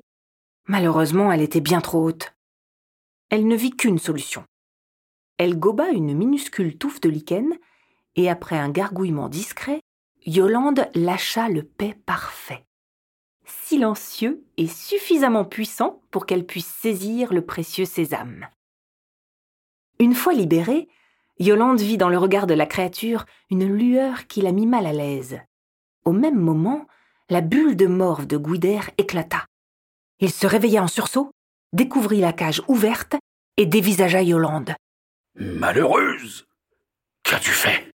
Malheureusement, 0.67 1.29
elle 1.29 1.41
était 1.41 1.59
bien 1.59 1.81
trop 1.81 2.05
haute. 2.05 2.33
Elle 3.29 3.49
ne 3.49 3.55
vit 3.57 3.71
qu'une 3.71 3.99
solution. 3.99 4.45
Elle 5.37 5.59
goba 5.59 5.89
une 5.89 6.15
minuscule 6.15 6.77
touffe 6.77 7.01
de 7.01 7.09
lichen, 7.09 7.57
et 8.15 8.29
après 8.29 8.57
un 8.57 8.69
gargouillement 8.69 9.29
discret, 9.29 9.81
Yolande 10.25 10.89
lâcha 10.95 11.47
le 11.49 11.63
paix 11.63 11.95
parfait. 12.05 12.65
Silencieux 13.45 14.43
et 14.57 14.67
suffisamment 14.67 15.45
puissant 15.45 16.01
pour 16.11 16.25
qu'elle 16.25 16.45
puisse 16.45 16.67
saisir 16.67 17.33
le 17.33 17.45
précieux 17.45 17.85
sésame. 17.85 18.47
Une 19.99 20.15
fois 20.15 20.33
libérée, 20.33 20.89
Yolande 21.39 21.79
vit 21.79 21.97
dans 21.97 22.09
le 22.09 22.17
regard 22.17 22.47
de 22.47 22.55
la 22.55 22.65
créature 22.65 23.25
une 23.49 23.71
lueur 23.71 24.27
qui 24.27 24.41
la 24.41 24.51
mit 24.51 24.65
mal 24.65 24.85
à 24.85 24.93
l'aise. 24.93 25.39
Au 26.03 26.11
même 26.11 26.39
moment, 26.39 26.87
la 27.29 27.41
bulle 27.41 27.75
de 27.75 27.85
morve 27.85 28.25
de 28.25 28.37
Guider 28.37 28.79
éclata. 28.97 29.45
Il 30.19 30.31
se 30.31 30.47
réveilla 30.47 30.83
en 30.83 30.87
sursaut, 30.87 31.31
découvrit 31.73 32.21
la 32.21 32.33
cage 32.33 32.63
ouverte 32.67 33.15
et 33.57 33.65
dévisagea 33.65 34.23
Yolande. 34.23 34.73
Malheureuse 35.39 36.47
Qu'as-tu 37.23 37.51
fait? 37.51 37.91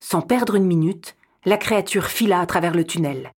Sans 0.00 0.22
perdre 0.22 0.54
une 0.54 0.66
minute, 0.66 1.16
la 1.44 1.56
créature 1.56 2.06
fila 2.06 2.40
à 2.40 2.46
travers 2.46 2.72
le 2.72 2.84
tunnel. 2.84 3.32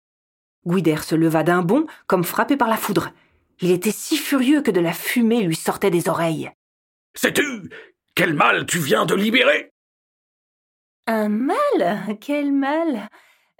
Guider 0.66 0.98
se 0.98 1.16
leva 1.16 1.44
d'un 1.44 1.62
bond, 1.62 1.86
comme 2.08 2.26
frappé 2.26 2.58
par 2.58 2.68
la 2.68 2.76
foudre. 2.76 3.12
Il 3.62 3.72
était 3.72 3.92
si 3.92 4.18
furieux 4.18 4.62
que 4.62 4.72
de 4.72 4.82
la 4.82 4.92
fumée 4.92 5.42
lui 5.44 5.56
sortait 5.56 5.90
des 5.90 6.10
oreilles. 6.10 6.52
Sais-tu 7.16 7.70
quel 8.14 8.34
mal 8.34 8.66
tu 8.66 8.80
viens 8.80 9.06
de 9.06 9.16
libérer? 9.16 9.72
Un 11.06 11.30
mal? 11.30 12.18
Quel 12.20 12.52
mal? 12.52 13.08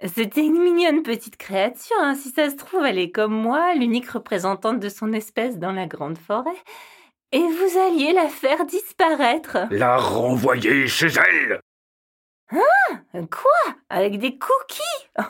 C'était 0.04 0.44
une 0.44 0.62
mignonne 0.62 1.02
petite 1.02 1.38
créature, 1.38 1.96
hein. 2.00 2.14
si 2.14 2.30
ça 2.30 2.50
se 2.50 2.56
trouve, 2.56 2.84
elle 2.84 2.98
est 2.98 3.10
comme 3.10 3.32
moi, 3.32 3.74
l'unique 3.74 4.10
représentante 4.10 4.78
de 4.78 4.88
son 4.90 5.12
espèce 5.12 5.58
dans 5.58 5.72
la 5.72 5.86
grande 5.86 6.18
forêt. 6.18 6.62
Et 7.32 7.40
vous 7.40 7.78
alliez 7.78 8.12
la 8.12 8.28
faire 8.28 8.64
disparaître. 8.64 9.58
La 9.70 9.96
renvoyer 9.98 10.86
chez 10.88 11.08
elle 11.08 11.60
Hein? 12.50 13.02
Quoi? 13.30 13.74
Avec 13.90 14.18
des 14.18 14.38
cookies? 14.38 14.82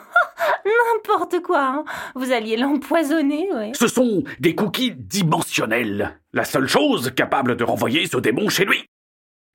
N'importe 0.64 1.40
quoi. 1.42 1.64
Hein. 1.64 1.84
Vous 2.14 2.30
alliez 2.30 2.56
l'empoisonner, 2.56 3.52
ouais. 3.52 3.72
Ce 3.74 3.88
sont 3.88 4.22
des 4.38 4.54
cookies 4.54 4.92
dimensionnels. 4.92 6.20
La 6.32 6.44
seule 6.44 6.68
chose 6.68 7.12
capable 7.16 7.56
de 7.56 7.64
renvoyer 7.64 8.06
ce 8.06 8.18
démon 8.18 8.48
chez 8.48 8.64
lui. 8.64 8.84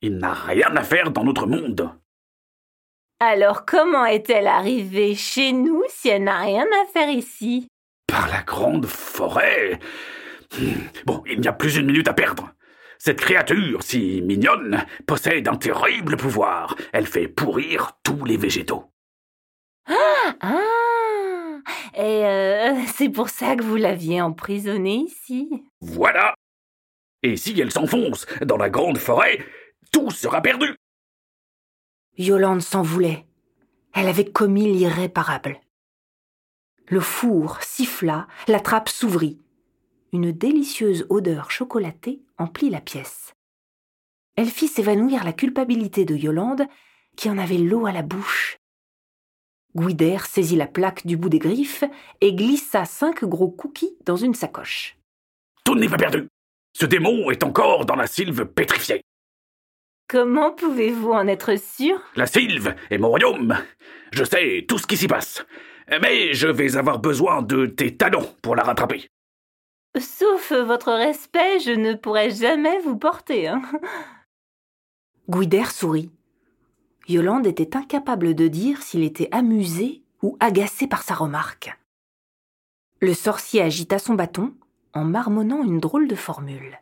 Il 0.01 0.17
n'a 0.17 0.33
rien 0.33 0.75
à 0.75 0.83
faire 0.83 1.11
dans 1.11 1.23
notre 1.23 1.45
monde. 1.45 1.89
Alors 3.21 3.63
comment 3.63 4.05
est-elle 4.05 4.47
arrivée 4.47 5.15
chez 5.15 5.53
nous 5.53 5.81
si 5.87 6.09
elle 6.09 6.25
n'a 6.25 6.39
rien 6.39 6.65
à 6.65 6.85
faire 6.91 7.09
ici? 7.09 7.67
Par 8.07 8.27
la 8.27 8.41
grande 8.41 8.85
forêt. 8.87 9.79
Bon, 11.05 11.23
il 11.29 11.39
n'y 11.39 11.47
a 11.47 11.53
plus 11.53 11.77
une 11.77 11.87
minute 11.87 12.07
à 12.07 12.13
perdre. 12.13 12.53
Cette 12.99 13.19
créature, 13.19 13.83
si 13.83 14.21
mignonne, 14.21 14.85
possède 15.05 15.47
un 15.47 15.55
terrible 15.55 16.15
pouvoir. 16.15 16.75
Elle 16.93 17.07
fait 17.07 17.27
pourrir 17.27 17.93
tous 18.03 18.23
les 18.23 18.37
végétaux. 18.37 18.85
Ah, 19.87 20.35
ah 20.39 21.57
Et 21.95 22.25
euh, 22.25 22.75
c'est 22.93 23.09
pour 23.09 23.29
ça 23.29 23.55
que 23.55 23.63
vous 23.63 23.75
l'aviez 23.75 24.21
emprisonnée 24.21 25.05
ici 25.07 25.49
Voilà 25.81 26.33
Et 27.23 27.35
si 27.35 27.59
elle 27.59 27.71
s'enfonce 27.71 28.25
dans 28.45 28.57
la 28.57 28.69
grande 28.69 28.97
forêt, 28.97 29.39
tout 29.91 30.09
sera 30.11 30.41
perdu 30.41 30.75
Yolande 32.17 32.61
s'en 32.61 32.83
voulait. 32.83 33.25
Elle 33.93 34.07
avait 34.07 34.31
commis 34.31 34.71
l'irréparable. 34.71 35.59
Le 36.87 36.99
four 36.99 37.61
siffla, 37.61 38.27
la 38.47 38.59
trappe 38.59 38.89
s'ouvrit. 38.89 39.42
Une 40.13 40.31
délicieuse 40.31 41.07
odeur 41.09 41.49
chocolatée 41.49 42.21
emplit 42.37 42.69
la 42.69 42.81
pièce. 42.81 43.33
Elle 44.35 44.47
fit 44.47 44.67
s'évanouir 44.67 45.23
la 45.23 45.33
culpabilité 45.33 46.05
de 46.05 46.15
Yolande, 46.15 46.67
qui 47.17 47.31
en 47.31 47.39
avait 47.39 47.57
l'eau 47.57 47.87
à 47.87 47.91
la 47.91 48.03
bouche. 48.03 48.57
Guider 49.75 50.19
saisit 50.27 50.55
la 50.55 50.67
plaque 50.67 51.07
du 51.07 51.17
bout 51.17 51.29
des 51.29 51.39
griffes 51.39 51.83
et 52.21 52.35
glissa 52.35 52.85
cinq 52.85 53.25
gros 53.25 53.49
cookies 53.49 53.97
dans 54.05 54.15
une 54.15 54.35
sacoche. 54.35 54.99
Tout 55.65 55.73
n'est 55.73 55.89
pas 55.89 55.97
perdu. 55.97 56.27
Ce 56.73 56.85
démon 56.85 57.31
est 57.31 57.41
encore 57.41 57.87
dans 57.87 57.95
la 57.95 58.05
sylve 58.05 58.45
pétrifiée. 58.45 59.01
Comment 60.07 60.51
pouvez-vous 60.51 61.11
en 61.11 61.27
être 61.27 61.57
sûr? 61.57 61.99
La 62.15 62.27
sylve 62.27 62.75
est 62.91 62.99
mon 62.99 63.09
royaume. 63.09 63.57
Je 64.11 64.23
sais 64.23 64.65
tout 64.67 64.77
ce 64.77 64.85
qui 64.85 64.97
s'y 64.97 65.07
passe. 65.07 65.43
Mais 65.89 66.33
je 66.33 66.47
vais 66.47 66.77
avoir 66.77 66.99
besoin 66.99 67.41
de 67.41 67.65
tes 67.65 67.97
talons 67.97 68.31
pour 68.43 68.55
la 68.55 68.61
rattraper. 68.61 69.09
Sauf 69.99 70.51
votre 70.51 70.91
respect, 70.91 71.59
je 71.59 71.71
ne 71.71 71.93
pourrai 71.93 72.31
jamais 72.31 72.79
vous 72.79 72.97
porter. 72.97 73.47
Hein. 73.47 73.61
Guider 75.29 75.65
sourit. 75.65 76.09
Yolande 77.07 77.45
était 77.47 77.77
incapable 77.77 78.33
de 78.33 78.47
dire 78.47 78.81
s'il 78.81 79.03
était 79.03 79.29
amusé 79.31 80.03
ou 80.21 80.37
agacé 80.39 80.87
par 80.87 81.03
sa 81.03 81.13
remarque. 81.13 81.77
Le 83.01 83.13
sorcier 83.13 83.61
agita 83.61 83.99
son 83.99 84.15
bâton 84.15 84.53
en 84.93 85.03
marmonnant 85.03 85.63
une 85.63 85.79
drôle 85.79 86.07
de 86.07 86.15
formule. 86.15 86.79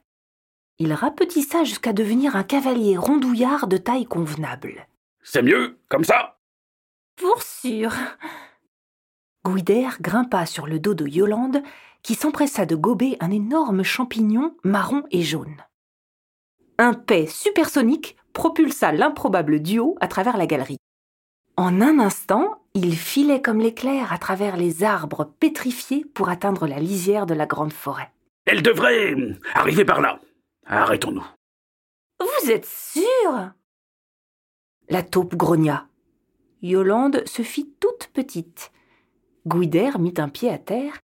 Il 0.77 0.93
rapetissa 0.93 1.63
jusqu'à 1.63 1.93
devenir 1.93 2.35
un 2.35 2.43
cavalier 2.43 2.97
rondouillard 2.97 3.67
de 3.67 3.77
taille 3.77 4.05
convenable. 4.05 4.87
C'est 5.23 5.41
mieux, 5.41 5.79
comme 5.89 6.03
ça 6.03 6.39
Pour 7.15 7.41
sûr. 7.41 7.93
Guider 9.45 9.87
grimpa 9.99 10.45
sur 10.45 10.67
le 10.67 10.79
dos 10.79 10.93
de 10.93 11.07
Yolande, 11.07 11.61
qui 12.03 12.15
s'empressa 12.15 12.65
de 12.65 12.75
gober 12.75 13.17
un 13.19 13.31
énorme 13.31 13.83
champignon 13.83 14.55
marron 14.63 15.03
et 15.11 15.21
jaune. 15.21 15.57
Un 16.77 16.93
paix 16.93 17.27
supersonique 17.27 18.17
propulsa 18.33 18.91
l'improbable 18.91 19.59
duo 19.59 19.95
à 20.01 20.07
travers 20.07 20.37
la 20.37 20.47
galerie. 20.47 20.77
En 21.57 21.81
un 21.81 21.99
instant, 21.99 22.61
il 22.73 22.95
filait 22.95 23.41
comme 23.41 23.59
l'éclair 23.59 24.13
à 24.13 24.17
travers 24.17 24.57
les 24.57 24.83
arbres 24.83 25.31
pétrifiés 25.39 26.05
pour 26.05 26.29
atteindre 26.29 26.65
la 26.65 26.79
lisière 26.79 27.25
de 27.25 27.33
la 27.33 27.45
grande 27.45 27.73
forêt. 27.73 28.11
Elle 28.45 28.63
devrait 28.63 29.15
arriver 29.53 29.85
par 29.85 30.01
là. 30.01 30.19
Arrêtons-nous. 30.65 31.25
Vous 32.19 32.51
êtes 32.51 32.65
sûr? 32.65 33.51
La 34.89 35.03
taupe 35.03 35.35
grogna. 35.35 35.87
Yolande 36.61 37.23
se 37.25 37.41
fit 37.41 37.73
toute 37.79 38.09
petite. 38.13 38.71
Guider 39.45 39.91
mit 39.99 40.13
un 40.17 40.29
pied 40.29 40.49
à 40.49 40.57
terre 40.57 40.99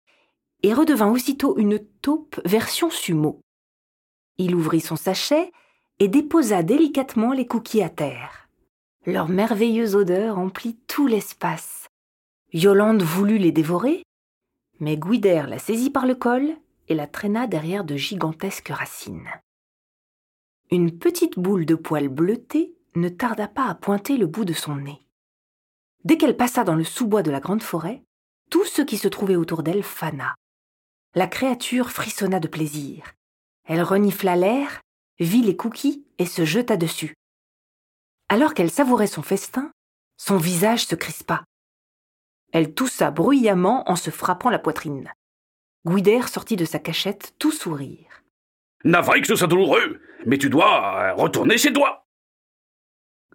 et 0.62 0.74
redevint 0.74 1.10
aussitôt 1.10 1.58
une 1.58 1.78
taupe 1.78 2.40
version 2.44 2.90
sumo. 2.90 3.40
Il 4.38 4.54
ouvrit 4.54 4.80
son 4.80 4.96
sachet 4.96 5.52
et 5.98 6.08
déposa 6.08 6.62
délicatement 6.62 7.32
les 7.32 7.46
cookies 7.46 7.82
à 7.82 7.88
terre. 7.88 8.48
Leur 9.06 9.28
merveilleuse 9.28 9.94
odeur 9.94 10.38
emplit 10.38 10.76
tout 10.86 11.06
l'espace. 11.06 11.86
Yolande 12.52 13.02
voulut 13.02 13.38
les 13.38 13.52
dévorer, 13.52 14.02
mais 14.80 14.96
Guider 14.96 15.44
la 15.48 15.58
saisit 15.58 15.90
par 15.90 16.06
le 16.06 16.14
col 16.14 16.56
et 16.88 16.94
la 16.94 17.06
traîna 17.06 17.46
derrière 17.46 17.84
de 17.84 17.96
gigantesques 17.96 18.68
racines. 18.68 19.30
Une 20.70 20.98
petite 20.98 21.38
boule 21.38 21.66
de 21.66 21.74
poils 21.74 22.08
bleutés 22.08 22.74
ne 22.94 23.08
tarda 23.08 23.48
pas 23.48 23.66
à 23.66 23.74
pointer 23.74 24.16
le 24.16 24.26
bout 24.26 24.44
de 24.44 24.52
son 24.52 24.76
nez. 24.76 25.06
Dès 26.04 26.16
qu'elle 26.16 26.36
passa 26.36 26.64
dans 26.64 26.74
le 26.74 26.84
sous-bois 26.84 27.22
de 27.22 27.30
la 27.30 27.40
grande 27.40 27.62
forêt, 27.62 28.02
tout 28.50 28.64
ce 28.64 28.82
qui 28.82 28.96
se 28.96 29.08
trouvait 29.08 29.36
autour 29.36 29.62
d'elle 29.62 29.82
fana. 29.82 30.34
La 31.16 31.26
créature 31.26 31.90
frissonna 31.90 32.40
de 32.40 32.46
plaisir. 32.46 33.14
Elle 33.64 33.82
renifla 33.82 34.36
l'air, 34.36 34.82
vit 35.18 35.40
les 35.40 35.56
cookies 35.56 36.04
et 36.18 36.26
se 36.26 36.44
jeta 36.44 36.76
dessus. 36.76 37.14
Alors 38.28 38.52
qu'elle 38.52 38.70
savourait 38.70 39.06
son 39.06 39.22
festin, 39.22 39.72
son 40.18 40.36
visage 40.36 40.84
se 40.84 40.94
crispa. 40.94 41.44
Elle 42.52 42.74
toussa 42.74 43.10
bruyamment 43.10 43.90
en 43.90 43.96
se 43.96 44.10
frappant 44.10 44.50
la 44.50 44.58
poitrine. 44.58 45.10
Guider 45.86 46.20
sortit 46.28 46.56
de 46.56 46.66
sa 46.66 46.78
cachette 46.78 47.34
tout 47.38 47.52
sourire. 47.52 48.22
Navré 48.84 49.22
que 49.22 49.26
ce 49.26 49.36
soit 49.36 49.46
douloureux, 49.46 50.02
mais 50.26 50.36
tu 50.36 50.50
dois 50.50 51.12
retourner 51.14 51.56
chez 51.56 51.72
toi. 51.72 52.06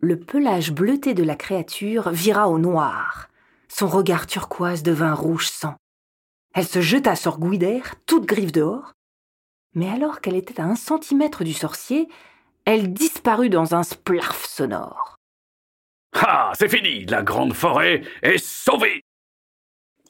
Le 0.01 0.19
pelage 0.19 0.71
bleuté 0.71 1.15
de 1.15 1.23
la 1.23 1.35
créature 1.35 2.11
vira 2.11 2.47
au 2.47 2.59
noir. 2.59 3.29
Son 3.69 3.87
regard 3.87 4.27
turquoise 4.27 4.83
devint 4.83 5.15
rouge 5.15 5.49
sang. 5.49 5.75
Elle 6.53 6.67
se 6.67 6.81
jeta 6.81 7.15
sur 7.15 7.39
Guider, 7.39 7.81
toute 8.05 8.25
griffe 8.25 8.51
dehors, 8.51 8.91
mais 9.73 9.89
alors 9.89 10.19
qu'elle 10.19 10.35
était 10.35 10.59
à 10.59 10.65
un 10.65 10.75
centimètre 10.75 11.43
du 11.43 11.53
sorcier, 11.53 12.09
elle 12.65 12.91
disparut 12.93 13.49
dans 13.49 13.73
un 13.73 13.83
splarf 13.83 14.45
sonore. 14.45 15.15
Ah, 16.13 16.51
c'est 16.55 16.67
fini, 16.67 17.05
la 17.05 17.23
grande 17.23 17.53
forêt 17.53 18.01
est 18.21 18.37
sauvée. 18.37 19.01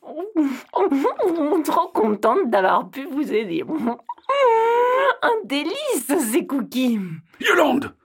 Trop 1.63 1.89
contente 1.89 2.49
d'avoir 2.49 2.89
pu 2.89 3.05
vous 3.05 3.31
aider. 3.31 3.63
Un 5.21 5.45
délice, 5.45 6.31
ces 6.31 6.47
cookies. 6.47 6.99
Yolande, 7.39 7.95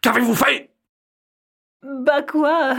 qu'avez-vous 0.00 0.34
fait? 0.34 0.69
Bah 1.82 2.22
quoi? 2.22 2.76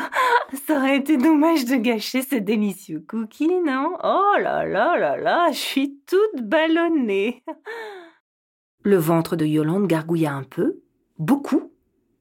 Ça 0.67 0.77
aurait 0.77 0.97
été 0.97 1.17
dommage 1.17 1.65
de 1.65 1.75
gâcher 1.75 2.21
ces 2.21 2.39
délicieux 2.39 3.03
cookies, 3.07 3.61
non? 3.61 3.97
Oh 4.03 4.35
là 4.39 4.63
là 4.65 4.97
là 4.97 5.17
là, 5.17 5.51
je 5.51 5.57
suis 5.57 5.99
toute 6.05 6.43
ballonnée. 6.43 7.43
Le 8.83 8.97
ventre 8.97 9.35
de 9.35 9.45
Yolande 9.45 9.87
gargouilla 9.87 10.33
un 10.33 10.43
peu, 10.43 10.81
beaucoup, 11.17 11.71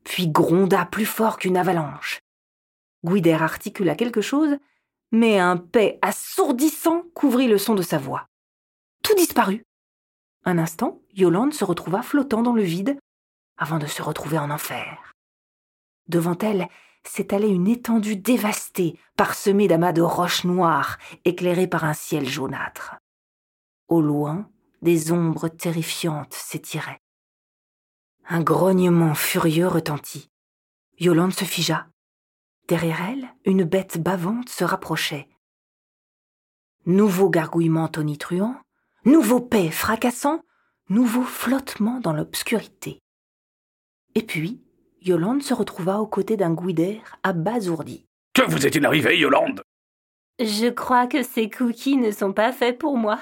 puis 0.05 0.29
gronda 0.29 0.87
plus 0.87 1.05
fort 1.05 1.37
qu'une 1.39 1.57
avalanche. 1.57 2.21
Guider 3.05 3.33
articula 3.33 3.95
quelque 3.95 4.21
chose, 4.21 4.57
mais 5.13 5.39
un 5.39 5.57
paix 5.57 5.99
assourdissant 6.03 7.05
couvrit 7.15 7.49
le 7.49 7.59
son 7.59 7.75
de 7.75 7.83
sa 7.83 7.99
voix. 7.99 8.27
Tout 9.03 9.15
disparut. 9.15 9.65
Un 10.45 10.59
instant, 10.59 11.03
Yolande 11.13 11.53
se 11.53 11.65
retrouva 11.65 12.03
flottant 12.03 12.43
dans 12.43 12.55
le 12.55 12.63
vide, 12.63 12.99
avant 13.59 13.79
de 13.79 13.87
se 13.87 14.03
retrouver 14.03 14.39
en 14.39 14.51
enfer. 14.51 15.10
Devant 16.11 16.37
elle 16.39 16.67
s'étalait 17.05 17.49
une 17.49 17.69
étendue 17.69 18.17
dévastée, 18.17 18.99
parsemée 19.17 19.69
d'amas 19.69 19.93
de 19.93 20.03
roches 20.03 20.43
noires, 20.43 20.99
éclairée 21.25 21.69
par 21.69 21.85
un 21.85 21.95
ciel 21.95 22.29
jaunâtre. 22.29 22.97
Au 23.87 24.03
loin, 24.03 24.51
des 24.83 25.13
ombres 25.13 25.47
terrifiantes 25.47 26.35
s'étiraient. 26.35 27.01
Un 28.29 28.43
grognement 28.43 29.15
furieux 29.15 29.69
retentit. 29.69 30.33
Yolande 30.99 31.33
se 31.33 31.45
figea. 31.45 31.87
Derrière 32.67 33.09
elle, 33.09 33.29
une 33.45 33.63
bête 33.63 34.03
bavante 34.03 34.49
se 34.49 34.65
rapprochait. 34.65 35.29
Nouveau 36.87 37.31
gargouillement 37.31 37.87
tonitruant, 37.87 38.57
nouveau 39.05 39.41
paix 39.41 39.71
fracassant, 39.71 40.43
nouveau 40.89 41.23
flottement 41.23 42.01
dans 42.01 42.13
l'obscurité. 42.13 43.01
Et 44.17 44.23
puis, 44.23 44.61
Yolande 45.03 45.43
se 45.43 45.55
retrouva 45.55 45.99
aux 45.99 46.07
côtés 46.07 46.37
d'un 46.37 46.53
Guider 46.53 47.01
abasourdi. 47.23 48.05
Que 48.35 48.43
vous 48.43 48.67
est-il 48.67 48.85
arrivé, 48.85 49.19
Yolande? 49.19 49.63
Je 50.39 50.69
crois 50.69 51.07
que 51.07 51.23
ces 51.23 51.49
cookies 51.49 51.97
ne 51.97 52.11
sont 52.11 52.33
pas 52.33 52.53
faits 52.53 52.79
pour 52.79 52.97
moi. 52.99 53.19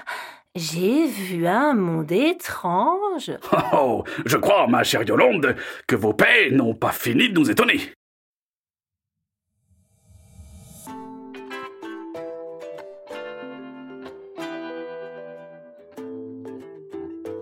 J'ai 0.57 1.07
vu 1.07 1.47
un 1.47 1.75
monde 1.75 2.11
étrange. 2.11 3.31
Oh, 3.53 3.57
oh, 3.75 4.05
je 4.27 4.37
crois, 4.37 4.67
ma 4.67 4.83
chère 4.83 5.03
Yolande, 5.05 5.55
que 5.87 5.95
vos 5.95 6.13
paix 6.13 6.51
n'ont 6.51 6.75
pas 6.75 6.91
fini 6.91 7.29
de 7.29 7.35
nous 7.35 7.51
étonner. 7.51 7.93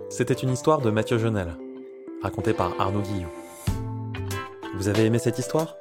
C'était 0.09 0.33
une 0.33 0.51
histoire 0.51 0.81
de 0.81 0.89
Mathieu 0.91 1.17
Genel, 1.17 1.55
racontée 2.21 2.53
par 2.53 2.79
Arnaud 2.79 3.01
Guillou. 3.01 3.27
Vous 4.77 4.89
avez 4.89 5.05
aimé 5.05 5.17
cette 5.17 5.39
histoire? 5.39 5.75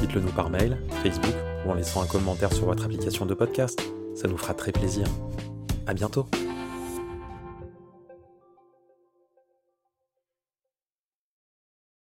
Dites-le 0.00 0.20
nous 0.20 0.32
par 0.32 0.50
mail, 0.50 0.76
Facebook 1.04 1.34
ou 1.64 1.70
en 1.70 1.74
laissant 1.74 2.02
un 2.02 2.06
commentaire 2.06 2.52
sur 2.52 2.66
votre 2.66 2.84
application 2.84 3.24
de 3.24 3.34
podcast. 3.34 3.80
Ça 4.16 4.26
nous 4.26 4.36
fera 4.36 4.54
très 4.54 4.72
plaisir. 4.72 5.06
À 5.86 5.94
bientôt 5.94 6.26